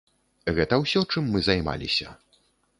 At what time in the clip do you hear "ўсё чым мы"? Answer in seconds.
0.83-1.45